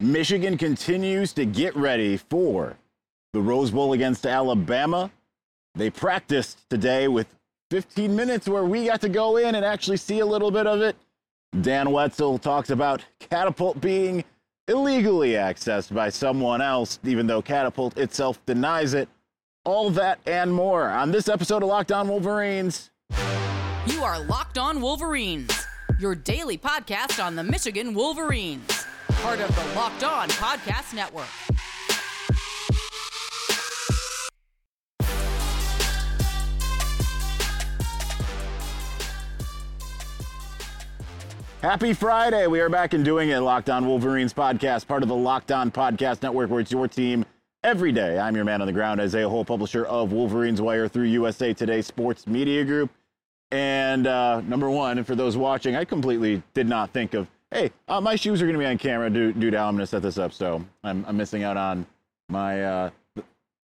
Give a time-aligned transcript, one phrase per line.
[0.00, 2.74] Michigan continues to get ready for
[3.34, 5.10] the Rose Bowl against Alabama.
[5.74, 7.26] They practiced today with
[7.70, 10.80] 15 minutes where we got to go in and actually see a little bit of
[10.80, 10.96] it.
[11.60, 14.24] Dan Wetzel talks about Catapult being
[14.68, 19.06] illegally accessed by someone else, even though Catapult itself denies it.
[19.66, 22.90] All that and more on this episode of Locked On Wolverines.
[23.86, 25.66] You are Locked On Wolverines,
[25.98, 28.86] your daily podcast on the Michigan Wolverines,
[29.22, 31.26] part of the Locked On Podcast Network.
[41.60, 42.46] Happy Friday.
[42.46, 43.40] We are back and doing it.
[43.40, 47.26] Locked On Wolverines podcast, part of the Locked On Podcast Network, where it's your team
[47.62, 48.18] every day.
[48.18, 51.82] I'm your man on the ground, Isaiah Hole, publisher of Wolverines Wire through USA Today
[51.82, 52.90] Sports Media Group.
[53.50, 57.72] And uh, number one, and for those watching, I completely did not think of, hey,
[57.88, 59.82] uh, my shoes are going to be on camera due, due to how I'm going
[59.82, 60.32] to set this up.
[60.32, 61.86] So I'm, I'm missing out on
[62.28, 62.90] my, uh,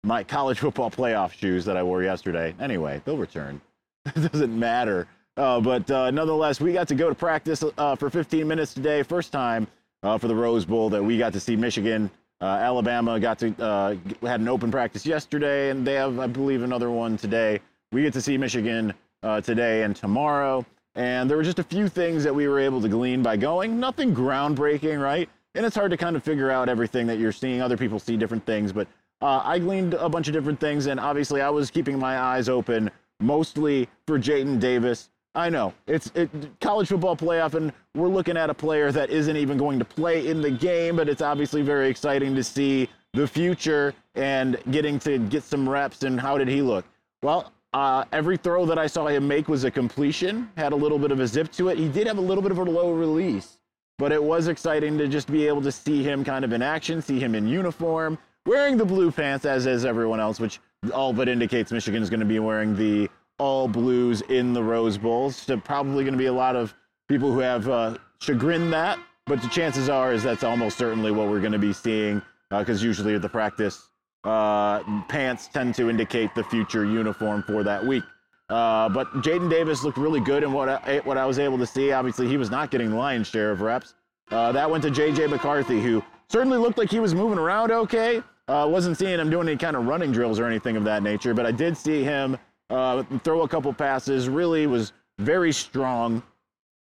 [0.03, 2.55] my college football playoff shoes that I wore yesterday.
[2.59, 3.61] Anyway, they'll return.
[4.05, 5.07] it doesn't matter.
[5.35, 9.03] Uh, but uh, nonetheless, we got to go to practice uh, for 15 minutes today.
[9.03, 9.67] First time
[10.01, 12.09] uh, for the Rose Bowl that we got to see Michigan.
[12.39, 17.17] Alabama got to had an open practice yesterday, and they have, I believe, another one
[17.17, 17.59] today.
[17.91, 18.93] We get to see Michigan
[19.41, 20.63] today and tomorrow.
[20.97, 23.79] And there were just a few things that we were able to glean by going.
[23.79, 25.29] Nothing groundbreaking, right?
[25.55, 27.61] And it's hard to kind of figure out everything that you're seeing.
[27.61, 28.87] Other people see different things, but
[29.21, 32.49] uh, I gleaned a bunch of different things, and obviously I was keeping my eyes
[32.49, 38.35] open mostly for Jadyn Davis I know it's it, college football playoff, and we're looking
[38.37, 41.61] at a player that isn't even going to play in the game, but it's obviously
[41.61, 46.01] very exciting to see the future and getting to get some reps.
[46.01, 46.85] And how did he look?
[47.21, 50.97] Well, uh, every throw that I saw him make was a completion, had a little
[50.97, 51.77] bit of a zip to it.
[51.77, 53.59] He did have a little bit of a low release,
[53.99, 57.03] but it was exciting to just be able to see him kind of in action,
[57.03, 60.59] see him in uniform, wearing the blue pants, as is everyone else, which
[60.91, 64.97] all but indicates Michigan is going to be wearing the all blues in the Rose
[64.97, 65.29] Bowl.
[65.29, 66.73] So probably going to be a lot of
[67.07, 68.97] people who have uh, chagrined that,
[69.27, 72.81] but the chances are is that's almost certainly what we're going to be seeing because
[72.81, 73.89] uh, usually at the practice
[74.27, 78.03] uh, pants tend to indicate the future uniform for that week.
[78.49, 81.65] Uh, but Jadyn Davis looked really good in what I, what I was able to
[81.65, 81.91] see.
[81.91, 83.93] Obviously, he was not getting the lion's share of reps.
[84.31, 85.27] Uh, that went to J.J.
[85.27, 88.21] McCarthy, who certainly looked like he was moving around okay.
[88.49, 91.33] Uh, wasn't seeing him doing any kind of running drills or anything of that nature,
[91.33, 92.37] but I did see him
[92.69, 94.29] uh, throw a couple passes.
[94.29, 96.23] Really was very strong,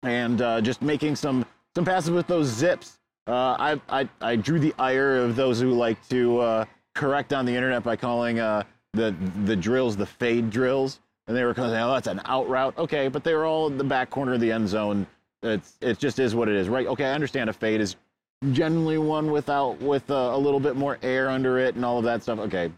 [0.04, 3.00] and uh, just making some some passes with those zips.
[3.28, 7.54] Uh, I, I I drew the ire of those who like to correct on the
[7.54, 8.64] internet by calling uh,
[8.94, 12.76] the the drills the fade drills, and they were saying, "Oh, that's an out route."
[12.78, 15.06] Okay, but they were all in the back corner of the end zone.
[15.44, 16.88] It's it just is what it is, right?
[16.88, 17.96] Okay, I understand a fade is
[18.52, 22.04] generally one without with a, a little bit more air under it and all of
[22.06, 22.40] that stuff.
[22.40, 22.72] Okay,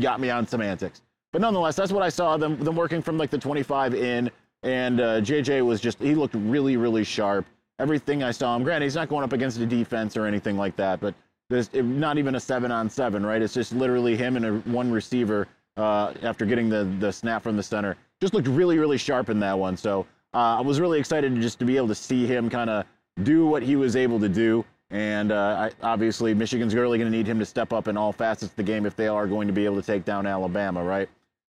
[0.00, 1.00] got me on semantics.
[1.32, 4.30] But nonetheless, that's what I saw them them working from like the 25 in,
[4.62, 7.46] and uh, JJ was just he looked really really sharp.
[7.80, 8.62] Everything I saw him.
[8.62, 11.12] Granted, he's not going up against a defense or anything like that, but
[11.74, 13.40] not even a seven on seven, right?
[13.40, 17.56] It's just literally him and a, one receiver uh, after getting the the snap from
[17.56, 17.96] the center.
[18.20, 19.76] Just looked really really sharp in that one.
[19.76, 22.84] So uh, I was really excited just to be able to see him kind of
[23.22, 24.64] do what he was able to do.
[24.90, 28.12] And uh, I, obviously, Michigan's really going to need him to step up in all
[28.12, 30.84] facets of the game if they are going to be able to take down Alabama,
[30.84, 31.08] right?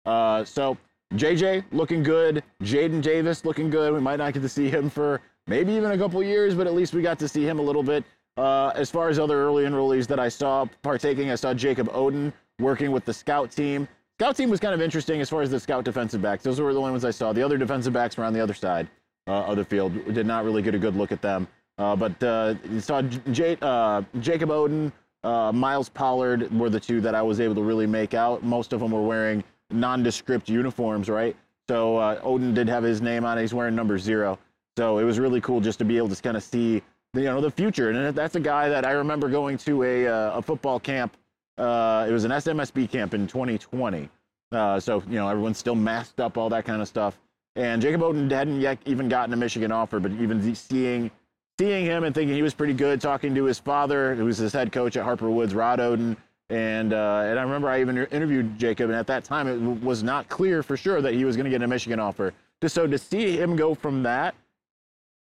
[0.06, 0.76] Uh, so
[1.14, 3.92] JJ looking good, Jadyn Davis looking good.
[3.92, 6.74] We might not get to see him for maybe even a couple years, but at
[6.74, 8.04] least we got to see him a little bit.
[8.38, 12.32] Uh, as far as other early enrollees that I saw partaking, I saw Jacob Oden
[12.60, 13.88] working with the scout team.
[14.18, 16.44] Scout team was kind of interesting as far as the scout defensive backs.
[16.44, 17.32] Those were the only ones I saw.
[17.32, 18.88] The other defensive backs were on the other side
[19.26, 19.92] uh, of the field.
[20.14, 21.48] Did not really get a good look at them.
[21.78, 24.92] Uh, but uh, you saw J- uh, Jacob Oden,
[25.24, 28.44] uh, Myles Pollard were the two that I was able to really make out.
[28.44, 31.36] Most of them were wearing nondescript uniforms, right?
[31.68, 33.42] So uh, Oden did have his name on it.
[33.42, 34.38] He's wearing number zero.
[34.76, 36.82] So it was really cool just to be able to kind of see,
[37.14, 37.90] you know, the future.
[37.90, 41.16] And that's a guy that I remember going to a, uh, a football camp.
[41.56, 44.08] Uh, it was an SMSB camp in 2020.
[44.52, 47.18] Uh, so, you know, everyone's still masked up, all that kind of stuff.
[47.56, 51.10] And Jacob Oden hadn't yet even gotten a Michigan offer, but even seeing
[51.58, 54.52] seeing him and thinking he was pretty good, talking to his father, who was his
[54.52, 56.16] head coach at Harper Woods, Rod Oden,
[56.50, 60.02] and uh, and I remember I even interviewed Jacob, and at that time it was
[60.02, 62.32] not clear for sure that he was going to get a Michigan offer.
[62.62, 64.34] Just so to see him go from that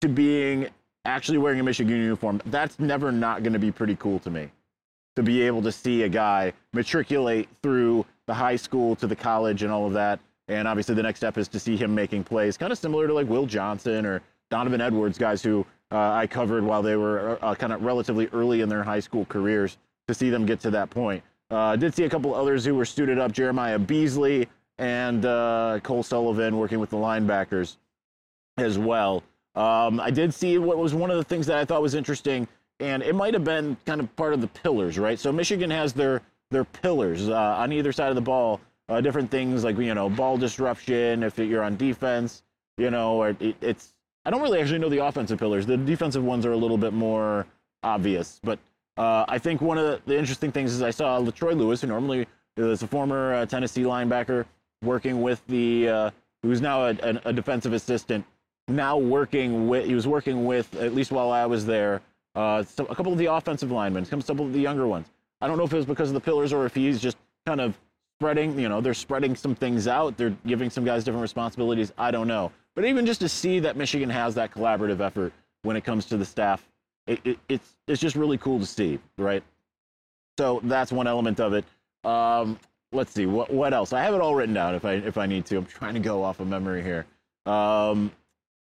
[0.00, 0.68] to being
[1.04, 4.48] actually wearing a Michigan uniform, that's never not going to be pretty cool to me.
[5.16, 9.62] To be able to see a guy matriculate through the high school to the college
[9.62, 12.56] and all of that, and obviously the next step is to see him making plays,
[12.56, 16.64] kind of similar to like Will Johnson or Donovan Edwards, guys who uh, I covered
[16.64, 19.76] while they were uh, kind of relatively early in their high school careers
[20.08, 21.22] to see them get to that point.
[21.50, 24.48] Uh, did see a couple others who were suited up Jeremiah Beasley
[24.78, 27.76] and uh, Cole Sullivan working with the linebackers
[28.56, 29.22] as well.
[29.54, 32.48] Um, I did see what was one of the things that I thought was interesting,
[32.80, 35.18] and it might have been kind of part of the pillars, right?
[35.18, 39.30] So Michigan has their their pillars uh, on either side of the ball, uh, different
[39.30, 42.42] things like you know ball disruption if you're on defense,
[42.78, 43.94] you know, it, it's
[44.24, 45.66] I don't really actually know the offensive pillars.
[45.66, 47.46] The defensive ones are a little bit more
[47.82, 48.58] obvious, but
[48.96, 52.26] uh, I think one of the, interesting things is I saw LaTroy Lewis, who normally
[52.56, 54.44] is a former uh, Tennessee linebacker,
[54.82, 56.10] working with the uh,
[56.42, 58.24] who's now a, a, defensive assistant.
[58.68, 62.00] Now working with he was working with at least while I was there,
[62.34, 65.08] uh, a couple of the offensive linemen, some couple of the younger ones.
[65.40, 67.60] I don't know if it was because of the pillars or if he's just kind
[67.60, 67.76] of
[68.20, 68.58] spreading.
[68.58, 70.16] You know, they're spreading some things out.
[70.16, 71.92] They're giving some guys different responsibilities.
[71.98, 72.52] I don't know.
[72.74, 75.32] But even just to see that Michigan has that collaborative effort
[75.62, 76.66] when it comes to the staff,
[77.06, 79.42] it, it, it's it's just really cool to see, right?
[80.38, 81.64] So that's one element of it.
[82.04, 82.58] Um,
[82.92, 83.92] let's see what what else.
[83.92, 85.58] I have it all written down if I if I need to.
[85.58, 87.04] I'm trying to go off of memory here.
[87.44, 88.12] Um,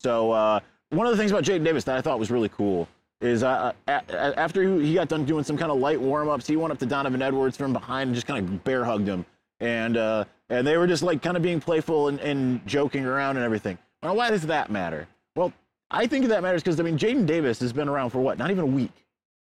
[0.03, 0.61] so uh,
[0.91, 2.89] one of the things about Jadyn Davis that I thought was really cool
[3.21, 6.73] is uh, after he got done doing some kind of light warm ups, he went
[6.73, 9.25] up to Donovan Edwards from behind and just kind of bear hugged him,
[9.61, 13.37] and uh, and they were just like kind of being playful and, and joking around
[13.37, 13.79] and everything.
[14.03, 15.07] Well, why does that matter?
[15.37, 15.53] Well,
[15.91, 18.39] I think that matters because I mean Jadyn Davis has been around for what?
[18.39, 19.07] Not even a week,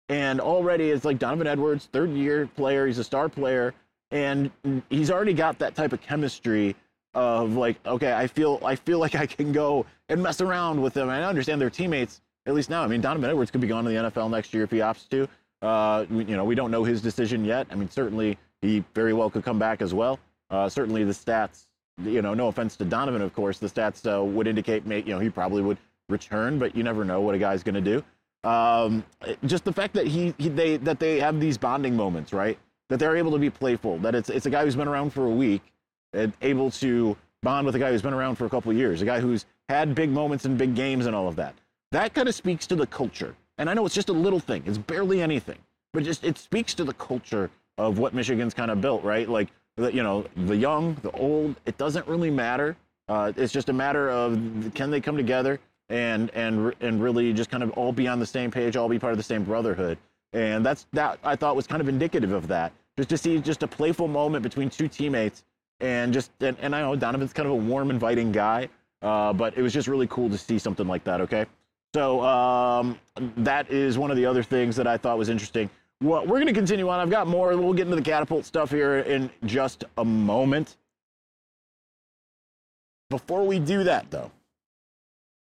[0.09, 2.89] and already it's like Donovan Edwards, third year player.
[2.89, 3.73] He's a star player,
[4.11, 4.51] and
[4.91, 6.75] he's already got that type of chemistry
[7.15, 10.95] of like, okay, I feel I feel like I can go and mess around with
[10.95, 11.09] them.
[11.09, 12.83] And I understand their teammates at least now.
[12.83, 15.09] I mean, Donovan Edwards could be gone to the NFL next year if he opts
[15.11, 15.29] to.
[15.63, 17.67] Uh, you know, we don't know his decision yet.
[17.71, 20.19] I mean, certainly he very well could come back as well.
[20.49, 21.67] Uh, certainly the stats,
[22.03, 25.19] you know, no offense to Donovan, of course, the stats uh, would indicate, you know,
[25.19, 25.79] he probably would
[26.09, 28.03] return, but you never know what a guy's going to do.
[28.49, 29.05] Um,
[29.45, 32.59] just the fact that he, he, they that they have these bonding moments, right?
[32.89, 33.99] That they're able to be playful.
[33.99, 35.63] That it's it's a guy who's been around for a week,
[36.13, 39.03] and able to bond with a guy who's been around for a couple of years,
[39.03, 41.55] a guy who's had big moments and big games and all of that.
[41.93, 43.35] That kind of speaks to the culture.
[43.59, 45.59] And I know it's just a little thing; it's barely anything,
[45.93, 49.29] but just it speaks to the culture of what Michigan's kind of built, right?
[49.29, 52.77] Like you know, the young, the old, it doesn't really matter.
[53.09, 54.39] Uh, it's just a matter of
[54.75, 55.59] can they come together
[55.89, 58.99] and and and really just kind of all be on the same page, all be
[58.99, 59.99] part of the same brotherhood.
[60.33, 62.73] And that's that I thought was kind of indicative of that.
[62.97, 65.45] Just to see just a playful moment between two teammates
[65.81, 68.69] and just and, and I know Donovan's kind of a warm, inviting guy,
[69.03, 71.21] uh, but it was just really cool to see something like that.
[71.21, 71.47] Okay,
[71.95, 72.99] so um,
[73.39, 75.71] that is one of the other things that I thought was interesting.
[76.03, 76.99] Well, we're going to continue on.
[76.99, 77.57] I've got more.
[77.57, 80.77] We'll get into the catapult stuff here in just a moment.
[83.11, 84.31] Before we do that, though,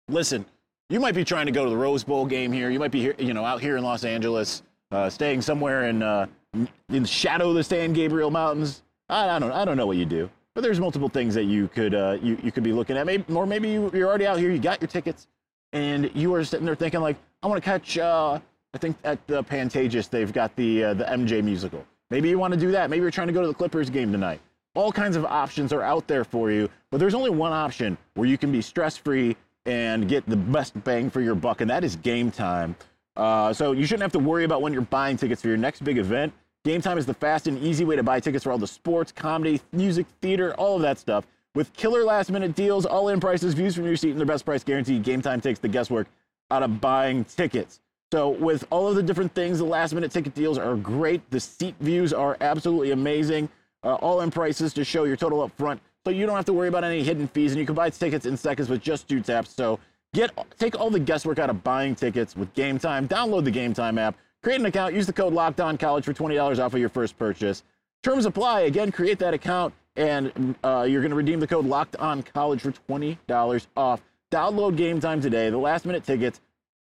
[0.08, 0.46] listen,
[0.90, 2.70] you might be trying to go to the Rose Bowl game here.
[2.70, 4.62] You might be here, you know, out here in Los Angeles,
[4.92, 6.70] uh, staying somewhere in uh, in
[7.04, 8.84] the shadow of the San Gabriel Mountains.
[9.10, 11.68] I, I, don't, I don't know what you do, but there's multiple things that you
[11.68, 13.06] could, uh, you, you could be looking at.
[13.06, 14.52] Maybe, or maybe you, you're already out here.
[14.52, 15.28] You got your tickets,
[15.74, 18.40] and you are sitting there thinking like, I want to catch uh,
[18.76, 21.86] I think at the Pantages they've got the uh, the MJ musical.
[22.12, 22.90] Maybe you want to do that.
[22.90, 24.42] Maybe you're trying to go to the Clippers game tonight.
[24.76, 28.28] All kinds of options are out there for you, but there's only one option where
[28.28, 31.86] you can be stress free and get the best bang for your buck, and that
[31.86, 32.76] is Gametime.
[33.16, 35.82] Uh, so you shouldn't have to worry about when you're buying tickets for your next
[35.86, 36.34] big event.
[36.66, 39.62] Gametime is the fast and easy way to buy tickets for all the sports, comedy,
[39.72, 41.28] music, theater, all of that stuff.
[41.54, 44.46] With killer last minute deals, all in prices, views from your seat, and their best
[44.46, 46.08] price guarantee, Gametime takes the guesswork
[46.50, 47.82] out of buying tickets.
[48.12, 51.22] So with all of the different things, the last minute ticket deals are great.
[51.30, 53.48] The seat views are absolutely amazing.
[53.84, 55.80] Uh, all in prices to show your total up front.
[56.04, 58.26] So you don't have to worry about any hidden fees and you can buy tickets
[58.26, 59.54] in seconds with just two taps.
[59.54, 59.80] So
[60.16, 63.08] get take all the guesswork out of buying tickets with Gametime.
[63.08, 64.18] Download the Gametime app.
[64.46, 64.94] Create an account.
[64.94, 67.64] Use the code Locked College for $20 off of your first purchase.
[68.04, 68.62] Terms apply.
[68.62, 72.62] Again, create that account and uh, you're going to redeem the code Locked On College
[72.62, 74.04] for $20 off.
[74.30, 75.50] Download Gametime today.
[75.50, 76.42] The last minute tickets,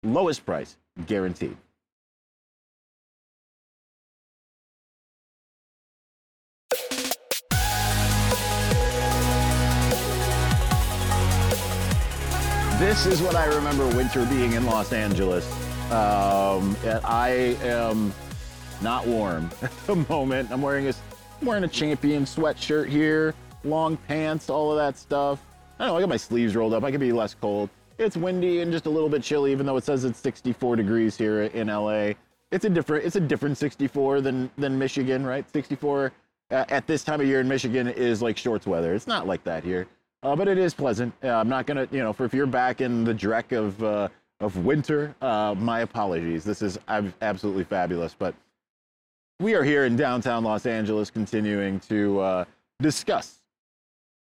[0.02, 1.56] lowest price guaranteed.
[12.80, 15.73] This is what I remember winter being in Los Angeles.
[15.94, 18.12] Um, I am
[18.82, 20.50] not warm at the moment.
[20.52, 20.94] I'm wearing a,
[21.40, 25.46] I'm wearing a champion sweatshirt here, long pants, all of that stuff.
[25.78, 26.84] I don't know, I got my sleeves rolled up.
[26.84, 27.70] I could be less cold.
[28.00, 31.16] It's windy and just a little bit chilly, even though it says it's 64 degrees
[31.16, 32.14] here in LA.
[32.50, 35.48] It's a different it's a different 64 than than Michigan, right?
[35.54, 36.12] 64
[36.50, 38.96] uh, at this time of year in Michigan is like shorts weather.
[38.96, 39.86] It's not like that here,
[40.24, 41.14] uh, but it is pleasant.
[41.24, 44.10] Uh, I'm not gonna, you know, for if you're back in the dreck of uh,
[44.44, 45.16] of winter.
[45.22, 46.44] Uh, my apologies.
[46.44, 46.78] This is
[47.22, 48.16] absolutely fabulous.
[48.18, 48.36] But
[49.40, 52.46] we are here in downtown Los Angeles continuing to uh,
[52.82, 53.40] discuss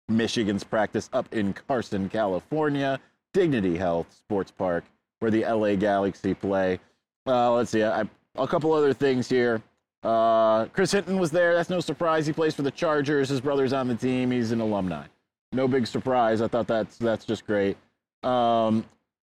[0.10, 3.00] Michigan's practice up in Carson, California,
[3.34, 4.86] Dignity Health Sports Park,
[5.20, 6.80] where the LA Galaxy play.
[7.26, 8.04] Uh, let's see, I,
[8.36, 9.62] a couple other things here.
[10.04, 11.54] Uh, Chris Hinton was there.
[11.56, 12.26] That's no surprise.
[12.26, 13.30] He plays for the Chargers.
[13.30, 14.32] His brother's on the team.
[14.32, 15.06] He's an alumni.
[15.52, 16.42] No big surprise.
[16.42, 17.78] I thought that's that's just great.
[18.24, 18.86] Um,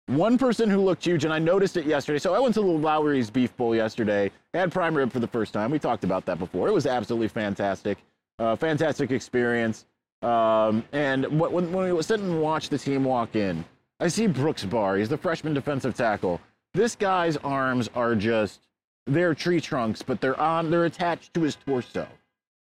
[0.08, 2.18] one person who looked huge, and I noticed it yesterday.
[2.18, 4.30] So I went to the Lawry's Beef Bowl yesterday.
[4.54, 5.70] Had prime rib for the first time.
[5.70, 6.68] We talked about that before.
[6.68, 7.98] It was absolutely fantastic.
[8.38, 9.84] Uh, fantastic experience.
[10.22, 13.64] Um, and when, when we sit and watch the team walk in,
[14.00, 14.96] I see Brooks Bahr.
[14.96, 16.40] He's the freshman defensive tackle.
[16.74, 18.60] This guy's arms are just
[19.06, 22.06] they're tree trunks, but they're on they're attached to his torso.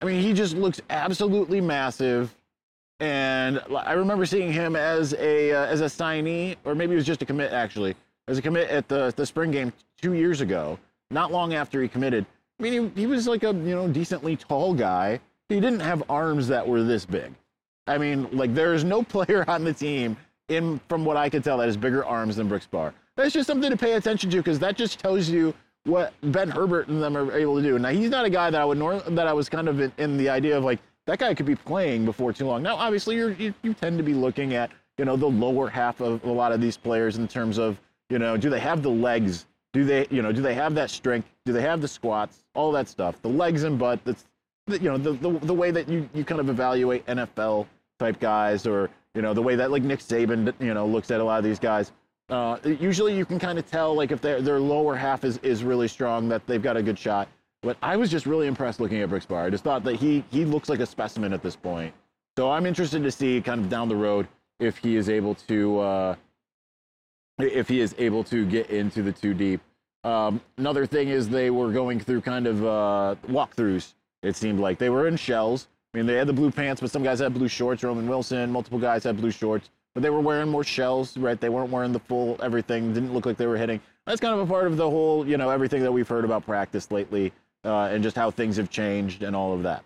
[0.02, 2.34] I mean, he just looks absolutely massive.
[3.00, 7.06] And I remember seeing him as a uh, as a signee, or maybe it was
[7.06, 7.96] just a commit actually,
[8.28, 10.78] as a commit at the the spring game two years ago.
[11.12, 12.26] Not long after he committed.
[12.60, 15.20] I mean, he, he was like a you know decently tall guy.
[15.48, 17.34] He didn't have arms that were this big.
[17.88, 20.18] I mean, like there is no player on the team
[20.50, 22.94] in from what I could tell that has bigger arms than Brooks Bahr.
[23.16, 25.54] That's just something to pay attention to because that just tells you
[25.86, 27.80] what Ben Herbert and them are able to do.
[27.80, 29.92] Now he's not a guy that I would nor- that I was kind of in,
[29.98, 32.62] in the idea of like that guy could be playing before too long.
[32.62, 36.24] Now, obviously, you you tend to be looking at you know the lower half of
[36.24, 37.80] a lot of these players in terms of
[38.12, 39.48] you know do they have the legs?
[39.74, 41.28] Do they you know do they have that strength?
[41.46, 42.44] Do they have the squats?
[42.54, 43.20] All that stuff.
[43.24, 44.00] The legs and butt.
[44.06, 44.26] That's
[44.68, 47.66] you know the the, the way that you you kind of evaluate NFL
[47.98, 51.20] type guys or you know the way that like Nick Saban you know looks at
[51.22, 51.92] a lot of these guys.
[52.30, 55.64] Uh, usually you can kind of tell like if their their lower half is is
[55.64, 57.28] really strong that they've got a good shot.
[57.62, 59.44] But I was just really impressed looking at Brooks Bahr.
[59.44, 61.94] I just thought that he he looks like a specimen at this point.
[62.38, 64.28] So I'm interested to see kind of down the road
[64.60, 66.16] if he is able to uh,
[67.38, 69.60] if he is able to get into the two deep.
[70.06, 73.94] Um, another thing is they were going through kind of uh, walkthroughs.
[74.24, 75.68] It seemed like they were in shells.
[75.94, 77.84] I mean, they had the blue pants, but some guys had blue shorts.
[77.84, 81.40] Roman Wilson, multiple guys had blue shorts, but they were wearing more shells, right?
[81.40, 82.94] They weren't wearing the full everything.
[82.94, 83.82] Didn't look like they were hitting.
[84.06, 86.46] That's kind of a part of the whole, you know, everything that we've heard about
[86.46, 89.84] practice lately uh, and just how things have changed and all of that.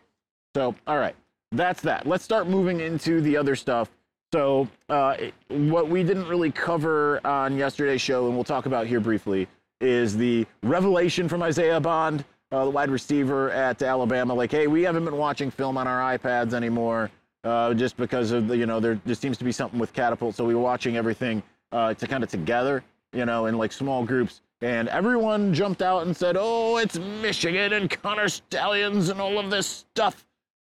[0.55, 1.15] So, all right,
[1.51, 2.05] that's that.
[2.05, 3.89] Let's start moving into the other stuff.
[4.33, 5.17] So, uh,
[5.49, 9.47] what we didn't really cover on yesterday's show, and we'll talk about here briefly,
[9.79, 14.33] is the revelation from Isaiah Bond, uh, the wide receiver at Alabama.
[14.33, 17.11] Like, hey, we haven't been watching film on our iPads anymore,
[17.43, 20.35] uh, just because of the, you know, there just seems to be something with Catapult.
[20.35, 24.05] So we were watching everything uh, to kind of together, you know, in like small
[24.05, 29.38] groups and everyone jumped out and said, "Oh, it's Michigan and Connor Stalions and all
[29.38, 30.25] of this stuff."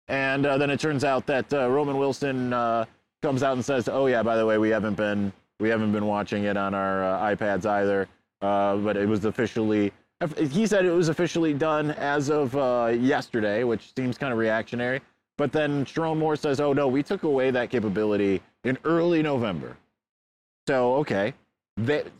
[0.07, 2.85] And uh, then it turns out that uh, Roman Wilson uh,
[3.21, 6.07] comes out and says, "Oh yeah, by the way, we haven't been we haven't been
[6.07, 8.07] watching it on our uh, iPads either,
[8.41, 9.91] uh, but it was officially."
[10.37, 12.53] He said it was officially done as of
[12.99, 15.01] yesterday, which seems kind of reactionary.
[15.37, 19.77] But then Sherrone Moore says, "Oh no, we took away that capability in early November."
[20.67, 21.33] So okay,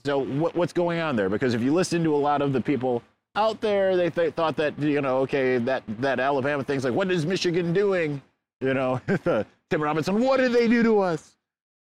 [0.03, 1.29] so what, what's going on there?
[1.29, 3.03] Because if you listen to a lot of the people
[3.36, 7.12] out there, they th- thought that you know, okay, that that Alabama thing's like, what
[7.12, 8.22] is Michigan doing?
[8.62, 9.01] You know,
[9.69, 11.36] Tim Robinson, what did they do to us?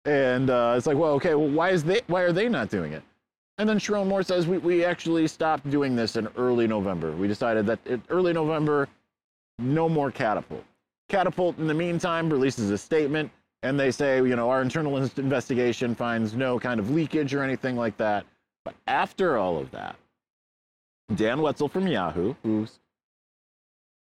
[0.04, 2.92] And uh, it's like, well, okay, well, why is they why are they not doing
[2.92, 3.02] it?
[3.58, 7.12] And then Sherrone Moore says we, we actually stopped doing this in early November.
[7.12, 8.88] We decided that in early November,
[9.58, 10.64] no more catapult.
[11.10, 13.30] Catapult, in the meantime, releases a statement
[13.62, 17.76] and they say, you know, our internal investigation finds no kind of leakage or anything
[17.76, 18.24] like that.
[18.64, 19.96] But after all of that,
[21.14, 22.78] Dan Wetzel from Yahoo, who's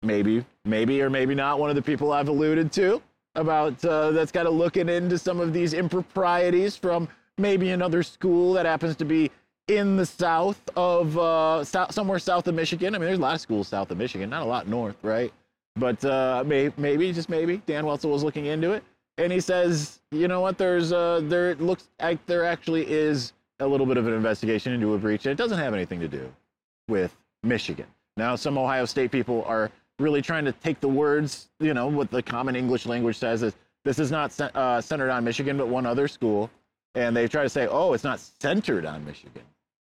[0.03, 3.01] maybe, maybe or maybe not one of the people I've alluded to
[3.35, 8.53] about uh, that's kind of looking into some of these improprieties from maybe another school
[8.53, 9.31] that happens to be
[9.67, 12.95] in the south of uh, somewhere south of Michigan.
[12.95, 15.31] I mean, there's a lot of schools south of Michigan, not a lot north, right?
[15.75, 18.83] But uh, may, maybe, just maybe, Dan Wetzel was looking into it
[19.19, 20.57] and he says, you know what?
[20.57, 24.93] There's uh, there looks like there actually is a little bit of an investigation into
[24.93, 25.25] a breach.
[25.25, 26.31] And it doesn't have anything to do
[26.87, 27.85] with Michigan.
[28.15, 32.09] Now, some Ohio State people are really trying to take the words, you know, what
[32.09, 35.85] the common English language says is this is not uh, centered on Michigan, but one
[35.85, 36.49] other school,
[36.95, 39.43] and they try to say, oh, it's not centered on Michigan,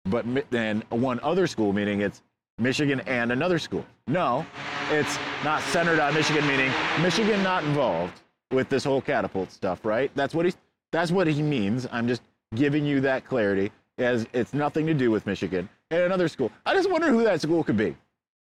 [0.05, 2.23] but then one other school, meaning it's
[2.57, 3.85] Michigan and another school.
[4.07, 4.45] No,
[4.89, 6.71] it's not centered on Michigan, meaning
[7.01, 8.19] Michigan not involved
[8.51, 10.11] with this whole catapult stuff, right?
[10.15, 10.53] That's what he
[10.91, 11.87] that's what he means.
[11.91, 12.21] I'm just
[12.55, 16.51] giving you that clarity as it's nothing to do with Michigan and another school.
[16.65, 17.95] I just wonder who that school could be,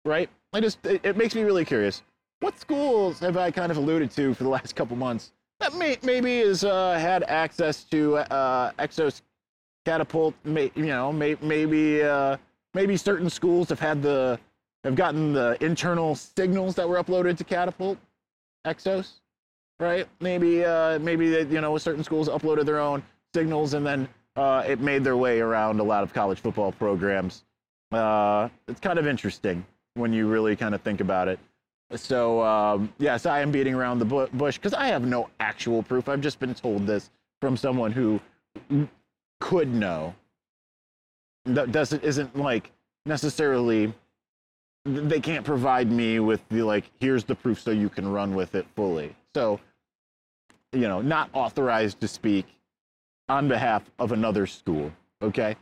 [0.05, 0.29] right?
[0.53, 2.03] I just it, it makes me really curious.
[2.39, 5.97] What schools have I kind of alluded to for the last couple months that may,
[6.03, 9.21] maybe has uh, had access to uh, Exos
[9.85, 12.37] catapult, may, you know, may, maybe uh,
[12.73, 14.39] maybe certain schools have had the
[14.83, 17.97] have gotten the internal signals that were uploaded to catapult
[18.65, 19.19] exos
[19.79, 20.07] right?
[20.19, 23.03] Maybe uh, maybe they, you know certain schools uploaded their own
[23.33, 27.43] signals and then uh, it made their way around a lot of college football programs.
[27.91, 29.65] Uh, it's kind of interesting
[29.95, 31.39] when you really kind of think about it.
[31.95, 36.09] So um, yes i am beating around the bush because i have no actual proof.
[36.09, 38.19] I've just been told this from someone who
[39.39, 40.13] could know.
[41.45, 42.71] That doesn't isn't like
[43.05, 43.93] necessarily
[44.87, 48.55] they can't provide me with the like here's the proof so you can run with
[48.55, 49.15] it fully.
[49.35, 49.59] So
[50.71, 52.45] you know not authorized to speak
[53.29, 54.91] on behalf of another school
[55.21, 55.55] okay?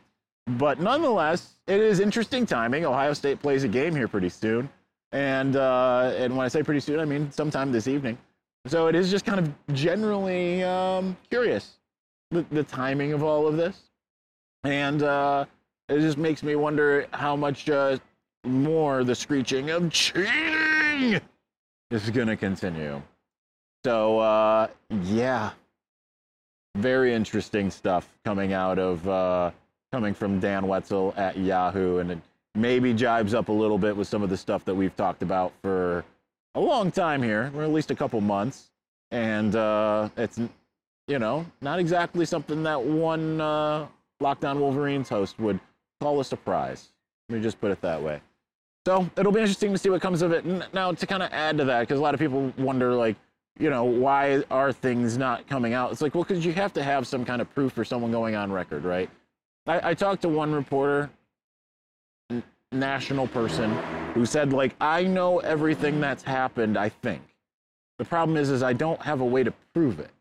[0.47, 2.85] But nonetheless it is interesting timing.
[2.85, 4.69] Ohio state plays a game here pretty soon.
[5.11, 8.17] And uh, and when i say pretty soon i mean sometime this evening.
[8.67, 11.77] So it is just kind of generally um, curious
[12.31, 13.79] the, the timing of all of this.
[14.63, 15.45] And uh,
[15.87, 17.99] it just makes me wonder how much uh,
[18.45, 21.21] more the screeching of cheating
[21.91, 23.01] is going to continue.
[23.83, 24.67] So, uh,
[25.03, 25.51] yeah,
[26.75, 29.51] very interesting stuff coming out of uh,
[29.91, 32.19] coming from Dan Wetzel at Yahoo, and it
[32.55, 35.53] maybe jibes up a little bit with some of the stuff that we've talked about
[35.61, 36.03] for
[36.55, 38.71] a long time here, or at least a couple months,
[39.11, 40.39] and uh, it's
[41.07, 43.87] you know not exactly something that one uh,
[44.19, 45.59] Locked On Wolverines host would
[46.01, 46.89] call a surprise.
[47.29, 48.21] Let me just put it that way.
[48.85, 50.45] So it'll be interesting to see what comes of it.
[50.73, 53.15] Now, to kind of add to that, because a lot of people wonder, like,
[53.57, 55.91] you know, why are things not coming out?
[55.91, 58.35] It's like, well, because you have to have some kind of proof for someone going
[58.35, 59.09] on record, right?
[59.65, 61.09] I, I talked to one reporter,
[62.29, 63.71] n- national person,
[64.13, 67.23] who said, like, I know everything that's happened, I think.
[67.97, 70.11] The problem is, is I don't have a way to prove it.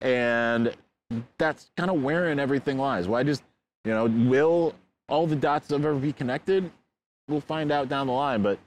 [0.00, 0.72] And
[1.36, 3.06] that's kind of wherein everything lies.
[3.08, 3.42] Why just,
[3.84, 4.74] you know, will
[5.08, 6.70] all the dots ever be connected?
[7.28, 8.42] We'll find out down the line.
[8.42, 8.58] But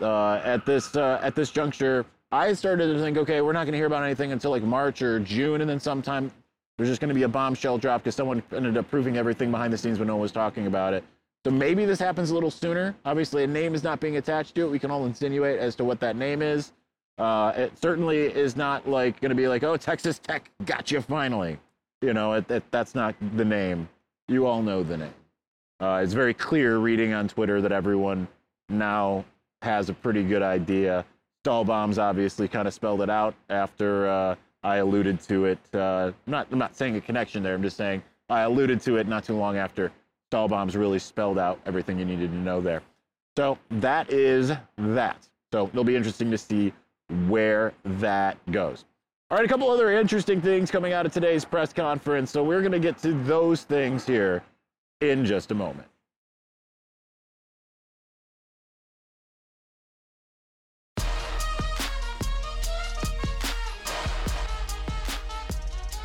[0.00, 3.72] uh, at this uh, at this juncture, I started to think, okay, we're not going
[3.72, 6.30] to hear about anything until like March or June, and then sometime
[6.76, 9.72] there's just going to be a bombshell drop because someone ended up proving everything behind
[9.72, 11.04] the scenes when no one was talking about it.
[11.44, 12.94] So maybe this happens a little sooner.
[13.04, 14.70] Obviously, a name is not being attached to it.
[14.70, 16.72] We can all insinuate as to what that name is.
[17.18, 21.00] Uh, it certainly is not like going to be like, oh, Texas Tech got you
[21.00, 21.58] finally.
[22.02, 23.88] You know, it, it, that's not the name.
[24.28, 25.14] You all know the name.
[25.80, 28.28] Uh, it's very clear reading on Twitter that everyone
[28.68, 29.24] now
[29.62, 31.04] has a pretty good idea.
[31.44, 35.58] Stahlbaum's obviously kind of spelled it out after uh, I alluded to it.
[35.72, 37.54] Uh, I'm not, I'm not saying a connection there.
[37.54, 39.90] I'm just saying I alluded to it not too long after
[40.30, 42.82] Stahlbaum's really spelled out everything you needed to know there.
[43.38, 45.28] So that is that.
[45.50, 46.74] So it'll be interesting to see
[47.26, 48.84] where that goes.
[49.30, 52.30] All right, a couple other interesting things coming out of today's press conference.
[52.30, 54.42] So we're going to get to those things here
[55.00, 55.88] in just a moment.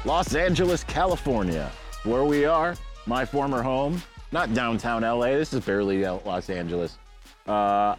[0.05, 1.69] Los Angeles, California,
[2.03, 5.31] where we are, my former home, not downtown LA.
[5.31, 6.97] This is barely Los Angeles.
[7.47, 7.95] Uh,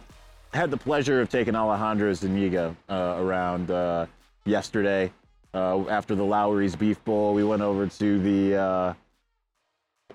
[0.53, 4.05] had the pleasure of taking Alejandro Zuniga uh, around uh,
[4.45, 5.11] yesterday
[5.53, 7.33] uh, after the Lawry's Beef Bowl.
[7.33, 8.93] We went over to the uh,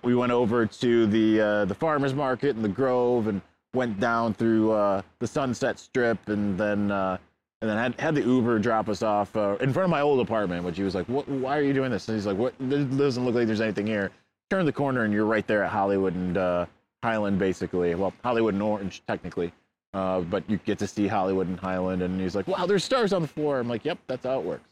[0.02, 3.40] we went over to the uh, the farmers market and the Grove and
[3.74, 7.18] went down through uh, the Sunset Strip and then uh,
[7.60, 10.20] and then had, had the Uber drop us off uh, in front of my old
[10.20, 10.64] apartment.
[10.64, 11.28] Which he was like, "What?
[11.28, 12.58] Why are you doing this?" And he's like, "What?
[12.68, 14.10] Doesn't look like there's anything here."
[14.50, 16.66] Turn the corner and you're right there at Hollywood and uh,
[17.02, 17.94] Highland, basically.
[17.94, 19.50] Well, Hollywood and Orange, technically.
[19.94, 23.12] Uh, but you get to see Hollywood and Highland, and he's like, "Wow, there's stars
[23.12, 24.71] on the floor." I'm like, "Yep, that's how it works."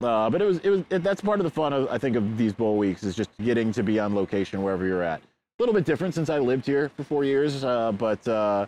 [0.00, 2.14] Uh, but it was it was it, that's part of the fun of I think
[2.14, 5.18] of these bowl weeks is just getting to be on location wherever you're at.
[5.18, 5.22] A
[5.58, 8.66] little bit different since I lived here for four years, uh, but uh,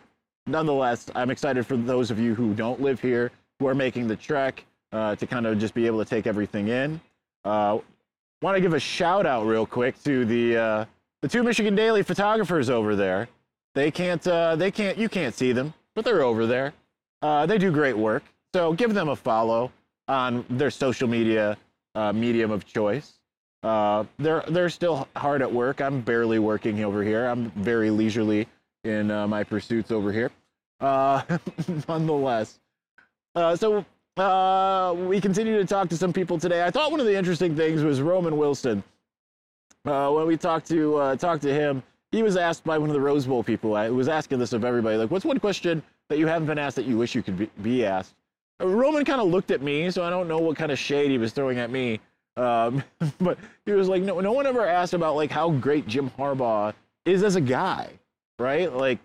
[0.49, 4.16] nonetheless, I'm excited for those of you who don't live here who are making the
[4.16, 7.01] trek uh, to kind of just be able to take everything in.
[7.45, 7.79] Uh,
[8.43, 10.85] Want to give a shout out real quick to the uh,
[11.21, 13.29] the two Michigan Daily photographers over there.
[13.75, 16.73] They can't they can't you can't see them, but they're over there.
[17.21, 19.71] they do great work, so give them a follow
[20.11, 21.57] on their social media
[21.94, 23.14] uh, medium of choice.
[23.62, 25.81] Uh, they're they're still hard at work.
[25.81, 27.27] I'm barely working over here.
[27.27, 28.49] I'm very leisurely
[28.85, 30.31] in uh, my pursuits over here.
[30.81, 31.23] Uh,
[31.88, 32.59] nonetheless,
[33.35, 33.85] uh, so
[34.16, 36.64] uh, we continue to talk to some people today.
[36.64, 38.83] I thought one of the interesting things was Roman Wilson.
[39.85, 43.27] when we talked to talked to him, he was asked by one of the Rose
[43.27, 43.77] Bowl people.
[43.77, 46.77] I was asking this of everybody, like, what's one question that you haven't been asked
[46.77, 48.14] that you wish you could be, be asked?
[48.61, 51.18] Roman kind of looked at me, so I don't know what kind of shade he
[51.18, 52.01] was throwing at me.
[52.37, 52.83] Um,
[53.20, 56.73] but he was like, no, no one ever asked about like how great Jim Harbaugh
[57.05, 57.90] is as a guy,
[58.38, 58.73] right?
[58.73, 58.99] Like,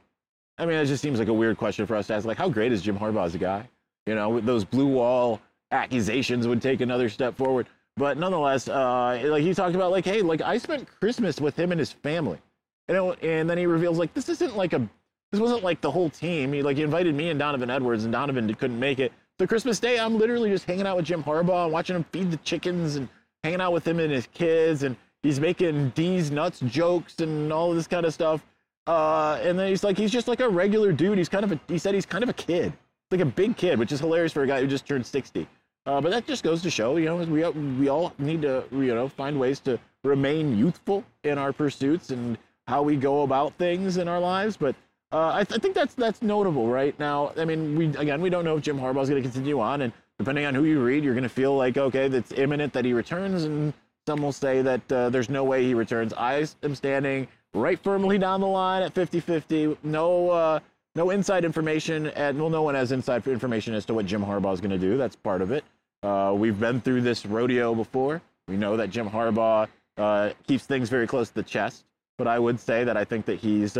[0.57, 2.25] I mean, it just seems like a weird question for us to ask.
[2.25, 3.67] Like, how great is Jim Harbaugh as a guy?
[4.05, 5.41] You know, those blue wall
[5.71, 7.67] accusations would take another step forward.
[7.97, 11.71] But nonetheless, uh, like he talked about, like, hey, like I spent Christmas with him
[11.71, 12.39] and his family,
[12.87, 14.87] and it, and then he reveals like this isn't like a,
[15.31, 16.51] this wasn't like the whole team.
[16.51, 19.13] He like he invited me and Donovan Edwards, and Donovan couldn't make it.
[19.37, 22.31] The Christmas day, I'm literally just hanging out with Jim Harbaugh and watching him feed
[22.31, 23.09] the chickens and
[23.43, 27.73] hanging out with him and his kids, and he's making D's nuts jokes and all
[27.73, 28.45] this kind of stuff.
[28.87, 31.17] Uh, and then he's like, he's just like a regular dude.
[31.17, 32.71] He's kind of a, he said he's kind of a kid,
[33.11, 35.45] like a big kid, which is hilarious for a guy who just turned 60.
[35.85, 37.43] Uh, but that just goes to show, you know, we,
[37.77, 42.37] we all need to, you know, find ways to remain youthful in our pursuits and
[42.67, 44.55] how we go about things in our lives.
[44.55, 44.77] But
[45.15, 47.31] uh, I, th- I, think that's that's notable right now.
[47.37, 49.81] I mean, we again we don't know if Jim Harbaugh is going to continue on,
[49.81, 52.83] and depending on who you read, you're going to feel like okay, that's imminent that
[52.83, 53.73] he returns, and
[54.05, 56.11] some will say that uh, there's no way he returns.
[56.13, 59.77] I am standing right firmly down the line at 50-50.
[59.83, 60.29] No.
[60.29, 60.59] Uh,
[60.97, 64.53] no inside information, and well, no one has inside information as to what Jim Harbaugh
[64.53, 64.97] is going to do.
[64.97, 65.65] That's part of it.
[66.01, 68.21] Uh, we've been through this rodeo before.
[68.47, 71.83] We know that Jim Harbaugh uh, keeps things very close to the chest.
[72.17, 73.75] But I would say that I think that he's,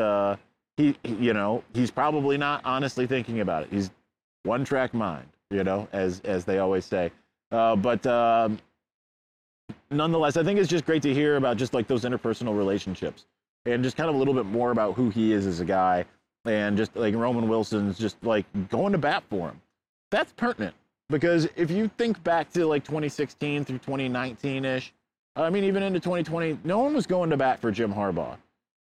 [0.77, 3.69] uh, he, you know, he's probably not honestly thinking about it.
[3.71, 3.91] He's
[4.43, 7.11] one track mind, you know, as as they always say.
[7.51, 8.59] Uh, but um,
[9.89, 13.25] nonetheless, I think it's just great to hear about just like those interpersonal relationships
[13.65, 16.05] and just kind of a little bit more about who he is as a guy
[16.45, 19.61] and just like Roman Wilson's just like going to bat for him.
[20.11, 20.75] That's pertinent
[21.09, 24.93] because if you think back to like 2016 through 2019 ish,
[25.35, 28.38] I mean, even into 2020, no one was going to bat for Jim Harbaugh.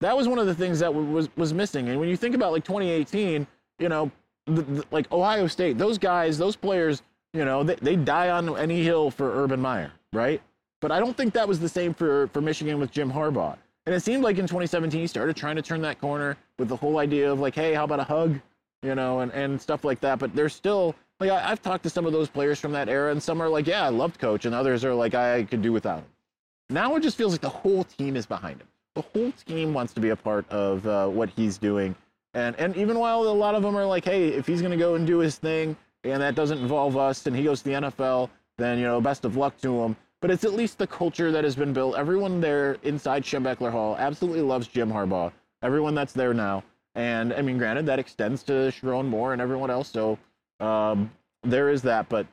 [0.03, 1.89] That was one of the things that was was missing.
[1.89, 3.47] And when you think about like 2018,
[3.79, 4.11] you know,
[4.47, 8.59] the, the, like Ohio State, those guys, those players, you know, they, they die on
[8.59, 10.43] any hill for Urban Meyer, right?
[10.81, 13.57] But I don't think that was the same for for Michigan with Jim Harbaugh.
[13.87, 16.77] And it seemed like in 2017 he started trying to turn that corner with the
[16.77, 18.41] whole idea of like, hey, how about a hug,
[18.83, 20.19] you know, and and stuff like that.
[20.19, 23.13] But there's still like I, have talked to some of those players from that era,
[23.13, 25.73] and some are like, yeah, I loved coach, and others are like, I could do
[25.73, 26.07] without him.
[26.71, 28.67] Now it just feels like the whole team is behind him.
[28.95, 31.95] The whole team wants to be a part of uh, what he's doing.
[32.35, 34.79] And, and even while a lot of them are like, hey, if he's going to
[34.79, 37.75] go and do his thing and that doesn't involve us and he goes to the
[37.75, 39.97] NFL, then, you know, best of luck to him.
[40.21, 41.97] But it's at least the culture that has been built.
[41.97, 45.33] Everyone there inside Schembechler Hall absolutely loves Jim Harbaugh.
[45.63, 46.63] Everyone that's there now.
[46.95, 49.91] And I mean, granted, that extends to Sherrone Moore and everyone else.
[49.91, 50.19] So
[50.61, 51.11] um,
[51.43, 52.09] there is that.
[52.09, 52.27] But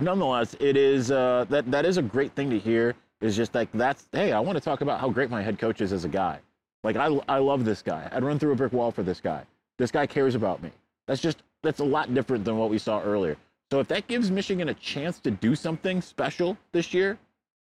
[0.00, 3.70] nonetheless, it is uh, that that is a great thing to hear is just like
[3.72, 6.08] that's hey, I want to talk about how great my head coach is as a
[6.08, 6.38] guy.
[6.84, 8.08] Like I I love this guy.
[8.12, 9.44] I'd run through a brick wall for this guy.
[9.78, 10.70] This guy cares about me.
[11.06, 13.36] That's just that's a lot different than what we saw earlier.
[13.70, 17.18] So if that gives Michigan a chance to do something special this year,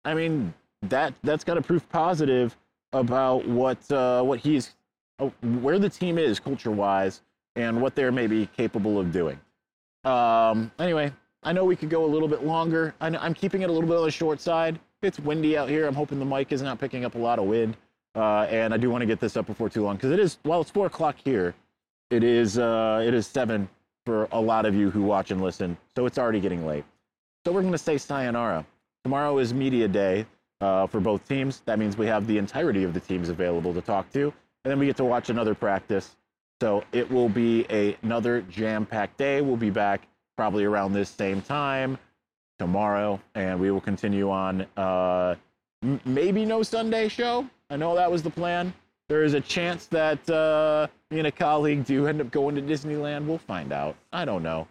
[0.04, 2.56] I mean that that's got to proof positive
[2.92, 4.74] about what uh, what he's
[5.18, 7.22] uh, where the team is culture wise
[7.56, 9.38] and what they're maybe capable of doing.
[10.04, 12.94] Um, anyway, I know we could go a little bit longer.
[13.00, 15.86] I am keeping it a little bit on the short side it's windy out here.
[15.86, 17.76] I'm hoping the mic is not picking up a lot of wind.
[18.14, 20.38] Uh, and I do want to get this up before too long because it is,
[20.44, 21.54] well, it's four o'clock here.
[22.10, 23.68] It is, uh, it is seven
[24.04, 25.76] for a lot of you who watch and listen.
[25.94, 26.84] So it's already getting late.
[27.44, 28.66] So we're going to say sayonara.
[29.04, 30.26] Tomorrow is media day
[30.60, 31.60] uh, for both teams.
[31.66, 34.32] That means we have the entirety of the teams available to talk to.
[34.64, 36.16] And then we get to watch another practice.
[36.60, 39.42] So it will be a, another jam packed day.
[39.42, 41.98] We'll be back probably around this same time
[42.58, 44.66] tomorrow, and we will continue on.
[44.76, 45.34] Uh,
[45.82, 47.46] m- maybe no Sunday show.
[47.70, 48.72] I know that was the plan.
[49.08, 52.62] There is a chance that uh, me and a colleague do end up going to
[52.62, 53.26] Disneyland.
[53.26, 53.96] We'll find out.
[54.12, 54.66] I don't know.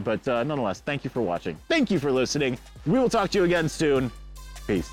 [0.00, 1.56] But uh, nonetheless, thank you for watching.
[1.68, 2.58] Thank you for listening.
[2.86, 4.10] We will talk to you again soon.
[4.66, 4.90] Peace.